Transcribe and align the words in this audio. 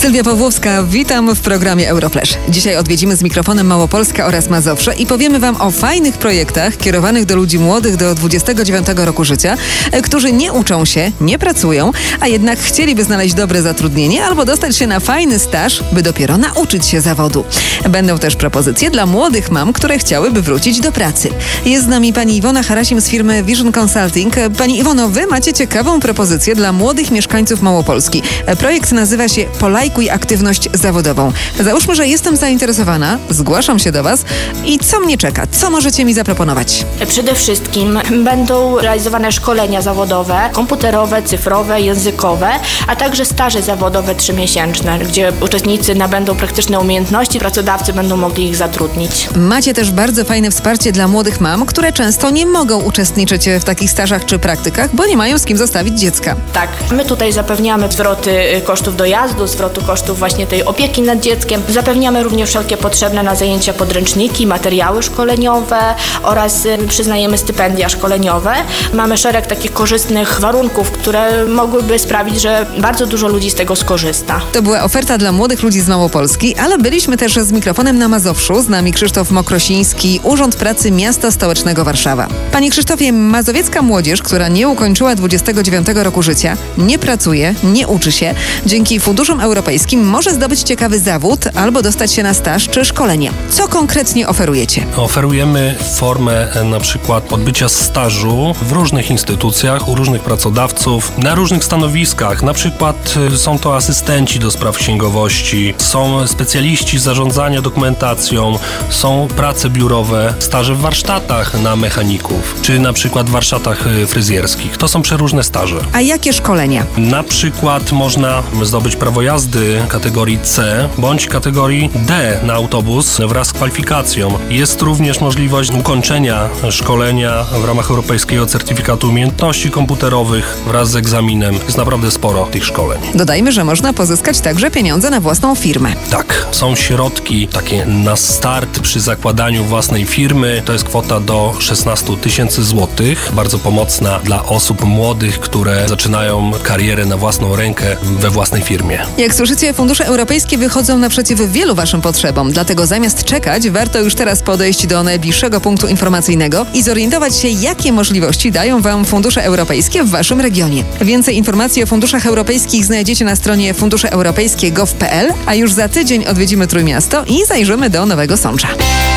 Sylwia 0.00 0.24
Pawłowska, 0.24 0.82
witam 0.82 1.34
w 1.34 1.40
programie 1.40 1.88
Europlesz. 1.88 2.38
Dzisiaj 2.48 2.76
odwiedzimy 2.76 3.16
z 3.16 3.22
mikrofonem 3.22 3.66
Małopolska 3.66 4.26
oraz 4.26 4.48
Mazowsze 4.48 4.94
i 4.94 5.06
powiemy 5.06 5.38
Wam 5.38 5.60
o 5.60 5.70
fajnych 5.70 6.18
projektach 6.18 6.76
kierowanych 6.76 7.24
do 7.24 7.36
ludzi 7.36 7.58
młodych 7.58 7.96
do 7.96 8.14
29 8.14 8.86
roku 8.96 9.24
życia, 9.24 9.56
e, 9.92 10.02
którzy 10.02 10.32
nie 10.32 10.52
uczą 10.52 10.84
się, 10.84 11.12
nie 11.20 11.38
pracują, 11.38 11.92
a 12.20 12.26
jednak 12.26 12.58
chcieliby 12.58 13.04
znaleźć 13.04 13.34
dobre 13.34 13.62
zatrudnienie 13.62 14.24
albo 14.24 14.44
dostać 14.44 14.76
się 14.76 14.86
na 14.86 15.00
fajny 15.00 15.38
staż, 15.38 15.82
by 15.92 16.02
dopiero 16.02 16.38
nauczyć 16.38 16.86
się 16.86 17.00
zawodu. 17.00 17.44
Będą 17.90 18.18
też 18.18 18.36
propozycje 18.36 18.90
dla 18.90 19.06
młodych 19.06 19.50
mam, 19.50 19.72
które 19.72 19.98
chciałyby 19.98 20.42
wrócić 20.42 20.80
do 20.80 20.92
pracy. 20.92 21.28
Jest 21.64 21.84
z 21.84 21.88
nami 21.88 22.12
pani 22.12 22.36
Iwona 22.36 22.62
Harasim 22.62 23.00
z 23.00 23.08
firmy 23.08 23.42
Vision 23.42 23.72
Consulting. 23.80 24.34
Pani 24.58 24.78
Iwono, 24.78 25.08
Wy 25.08 25.26
macie 25.26 25.52
ciekawą 25.52 26.00
propozycję 26.00 26.54
dla 26.54 26.72
młodych 26.72 27.10
mieszkańców 27.10 27.62
Małopolski. 27.62 28.22
E, 28.46 28.56
Projekt 28.56 28.92
nazywa 28.92 29.28
się 29.28 29.44
Polajkuj 29.90 30.10
aktywność 30.10 30.68
zawodową. 30.74 31.32
Załóżmy, 31.60 31.94
że 31.94 32.06
jestem 32.06 32.36
zainteresowana, 32.36 33.18
zgłaszam 33.30 33.78
się 33.78 33.92
do 33.92 34.02
Was 34.02 34.24
i 34.64 34.78
co 34.78 35.00
mnie 35.00 35.18
czeka? 35.18 35.46
Co 35.46 35.70
możecie 35.70 36.04
mi 36.04 36.14
zaproponować? 36.14 36.84
Przede 37.08 37.34
wszystkim 37.34 37.98
będą 38.24 38.78
realizowane 38.78 39.32
szkolenia 39.32 39.82
zawodowe, 39.82 40.50
komputerowe, 40.52 41.22
cyfrowe, 41.22 41.80
językowe, 41.80 42.50
a 42.86 42.96
także 42.96 43.24
staże 43.24 43.62
zawodowe 43.62 44.14
trzymiesięczne, 44.14 44.98
gdzie 44.98 45.32
uczestnicy 45.40 45.94
nabędą 45.94 46.36
praktyczne 46.36 46.80
umiejętności, 46.80 47.38
pracodawcy 47.38 47.92
będą 47.92 48.16
mogli 48.16 48.48
ich 48.48 48.56
zatrudnić. 48.56 49.28
Macie 49.36 49.74
też 49.74 49.90
bardzo 49.90 50.24
fajne 50.24 50.50
wsparcie 50.50 50.92
dla 50.92 51.08
młodych 51.08 51.40
mam, 51.40 51.66
które 51.66 51.92
często 51.92 52.30
nie 52.30 52.46
mogą 52.46 52.82
uczestniczyć 52.82 53.48
w 53.60 53.64
takich 53.64 53.90
stażach 53.90 54.24
czy 54.24 54.38
praktykach, 54.38 54.94
bo 54.94 55.06
nie 55.06 55.16
mają 55.16 55.38
z 55.38 55.44
kim 55.44 55.58
zostawić 55.58 56.00
dziecka. 56.00 56.36
Tak, 56.52 56.68
my 56.92 57.04
tutaj 57.04 57.32
zapewniamy 57.32 57.92
zwroty 57.92 58.60
kosztów 58.64 58.96
dojazdu, 58.96 59.46
zwrotu 59.46 59.79
kosztów 59.86 60.18
właśnie 60.18 60.46
tej 60.46 60.64
opieki 60.64 61.02
nad 61.02 61.20
dzieckiem. 61.20 61.62
Zapewniamy 61.68 62.22
również 62.22 62.48
wszelkie 62.48 62.76
potrzebne 62.76 63.22
na 63.22 63.34
zajęcia 63.34 63.72
podręczniki, 63.72 64.46
materiały 64.46 65.02
szkoleniowe 65.02 65.78
oraz 66.22 66.66
przyznajemy 66.88 67.38
stypendia 67.38 67.88
szkoleniowe. 67.88 68.52
Mamy 68.92 69.16
szereg 69.16 69.46
takich 69.46 69.72
korzystnych 69.72 70.40
warunków, 70.40 70.90
które 70.90 71.44
mogłyby 71.44 71.98
sprawić, 71.98 72.40
że 72.40 72.66
bardzo 72.78 73.06
dużo 73.06 73.28
ludzi 73.28 73.50
z 73.50 73.54
tego 73.54 73.76
skorzysta. 73.76 74.40
To 74.52 74.62
była 74.62 74.82
oferta 74.82 75.18
dla 75.18 75.32
młodych 75.32 75.62
ludzi 75.62 75.80
z 75.80 75.88
Małopolski, 75.88 76.56
ale 76.56 76.78
byliśmy 76.78 77.16
też 77.16 77.34
z 77.34 77.52
mikrofonem 77.52 77.98
na 77.98 78.08
Mazowszu. 78.08 78.62
Z 78.62 78.68
nami 78.68 78.92
Krzysztof 78.92 79.30
Mokrosiński, 79.30 80.20
Urząd 80.22 80.56
Pracy 80.56 80.90
Miasta 80.90 81.30
Stołecznego 81.30 81.84
Warszawa. 81.84 82.28
Panie 82.52 82.70
Krzysztofie, 82.70 83.12
mazowiecka 83.12 83.82
młodzież, 83.82 84.22
która 84.22 84.48
nie 84.48 84.68
ukończyła 84.68 85.14
29 85.14 85.86
roku 85.94 86.22
życia, 86.22 86.56
nie 86.78 86.98
pracuje, 86.98 87.54
nie 87.64 87.88
uczy 87.88 88.12
się, 88.12 88.34
dzięki 88.66 89.00
funduszom 89.00 89.40
europejskim 89.40 89.69
może 89.96 90.34
zdobyć 90.34 90.62
ciekawy 90.62 90.98
zawód 90.98 91.40
albo 91.54 91.82
dostać 91.82 92.12
się 92.12 92.22
na 92.22 92.34
staż 92.34 92.68
czy 92.68 92.84
szkolenie. 92.84 93.30
Co 93.50 93.68
konkretnie 93.68 94.28
oferujecie? 94.28 94.86
Oferujemy 94.96 95.74
formę 95.94 96.52
e, 96.52 96.64
na 96.64 96.80
przykład 96.80 97.32
odbycia 97.32 97.68
stażu 97.68 98.54
w 98.62 98.72
różnych 98.72 99.10
instytucjach, 99.10 99.88
u 99.88 99.94
różnych 99.94 100.22
pracodawców, 100.22 101.12
na 101.18 101.34
różnych 101.34 101.64
stanowiskach. 101.64 102.42
Na 102.42 102.52
przykład 102.54 103.14
e, 103.32 103.36
są 103.36 103.58
to 103.58 103.76
asystenci 103.76 104.38
do 104.38 104.50
spraw 104.50 104.76
księgowości, 104.76 105.74
są 105.78 106.26
specjaliści 106.26 106.98
zarządzania 106.98 107.62
dokumentacją, 107.62 108.58
są 108.88 109.28
prace 109.36 109.70
biurowe, 109.70 110.34
staże 110.38 110.74
w 110.74 110.80
warsztatach 110.80 111.62
na 111.62 111.76
mechaników, 111.76 112.56
czy 112.62 112.78
na 112.78 112.92
przykład 112.92 113.28
w 113.28 113.32
warsztatach 113.32 113.86
e, 113.86 114.06
fryzjerskich. 114.06 114.76
To 114.76 114.88
są 114.88 115.02
przeróżne 115.02 115.44
staże. 115.44 115.80
A 115.92 116.00
jakie 116.00 116.32
szkolenia? 116.32 116.86
Na 116.96 117.22
przykład 117.22 117.92
można 117.92 118.42
zdobyć 118.62 118.96
prawo 118.96 119.22
jazdy 119.22 119.59
kategorii 119.88 120.38
C 120.42 120.88
bądź 120.98 121.26
kategorii 121.26 121.90
D 121.94 122.40
na 122.42 122.54
autobus 122.54 123.20
wraz 123.28 123.46
z 123.46 123.52
kwalifikacją. 123.52 124.38
Jest 124.50 124.82
również 124.82 125.20
możliwość 125.20 125.70
ukończenia 125.70 126.48
szkolenia 126.70 127.44
w 127.44 127.64
ramach 127.64 127.90
Europejskiego 127.90 128.46
Certyfikatu 128.46 129.08
Umiejętności 129.08 129.70
Komputerowych 129.70 130.56
wraz 130.66 130.90
z 130.90 130.96
egzaminem. 130.96 131.54
Jest 131.54 131.78
naprawdę 131.78 132.10
sporo 132.10 132.46
tych 132.46 132.64
szkoleń. 132.64 133.00
Dodajmy, 133.14 133.52
że 133.52 133.64
można 133.64 133.92
pozyskać 133.92 134.40
także 134.40 134.70
pieniądze 134.70 135.10
na 135.10 135.20
własną 135.20 135.54
firmę. 135.54 135.92
Tak, 136.10 136.46
są 136.50 136.76
środki 136.76 137.48
takie 137.48 137.86
na 137.86 138.16
start 138.16 138.80
przy 138.80 139.00
zakładaniu 139.00 139.64
własnej 139.64 140.04
firmy. 140.04 140.62
To 140.64 140.72
jest 140.72 140.84
kwota 140.84 141.20
do 141.20 141.54
16 141.58 142.16
tysięcy 142.16 142.64
złotych. 142.64 143.30
Bardzo 143.34 143.58
pomocna 143.58 144.18
dla 144.18 144.46
osób 144.46 144.84
młodych, 144.84 145.40
które 145.40 145.88
zaczynają 145.88 146.52
karierę 146.62 147.06
na 147.06 147.16
własną 147.16 147.56
rękę 147.56 147.96
we 148.02 148.30
własnej 148.30 148.62
firmie. 148.62 148.98
Jak 149.18 149.34
słyszycie, 149.50 149.74
fundusze 149.74 150.06
europejskie 150.06 150.58
wychodzą 150.58 150.98
naprzeciw 150.98 151.52
wielu 151.52 151.74
Waszym 151.74 152.00
potrzebom, 152.00 152.52
dlatego 152.52 152.86
zamiast 152.86 153.24
czekać, 153.24 153.70
warto 153.70 153.98
już 153.98 154.14
teraz 154.14 154.42
podejść 154.42 154.86
do 154.86 155.02
najbliższego 155.02 155.60
punktu 155.60 155.86
informacyjnego 155.88 156.66
i 156.74 156.82
zorientować 156.82 157.36
się, 157.36 157.48
jakie 157.48 157.92
możliwości 157.92 158.52
dają 158.52 158.80
Wam 158.82 159.04
fundusze 159.04 159.44
europejskie 159.44 160.04
w 160.04 160.10
Waszym 160.10 160.40
regionie. 160.40 160.84
Więcej 161.00 161.36
informacji 161.36 161.82
o 161.82 161.86
funduszach 161.86 162.26
europejskich 162.26 162.84
znajdziecie 162.84 163.24
na 163.24 163.36
stronie 163.36 163.74
funduszeeuropejskie.gov.pl, 163.74 165.32
a 165.46 165.54
już 165.54 165.72
za 165.72 165.88
tydzień 165.88 166.26
odwiedzimy 166.26 166.66
Trójmiasto 166.66 167.24
i 167.24 167.46
zajrzymy 167.46 167.90
do 167.90 168.06
Nowego 168.06 168.36
Sącza. 168.36 168.68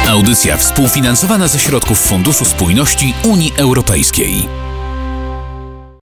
Audycja 0.08 0.58
współfinansowana 0.58 1.48
ze 1.48 1.60
środków 1.60 2.00
Funduszu 2.00 2.46
Spójności 2.46 3.14
Unii 3.24 3.54
Europejskiej. 3.58 4.63